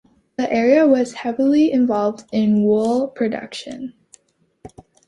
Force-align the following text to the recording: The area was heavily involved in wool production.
The 0.35 0.51
area 0.51 0.87
was 0.87 1.13
heavily 1.13 1.71
involved 1.71 2.23
in 2.31 2.63
wool 2.63 3.09
production. 3.09 3.93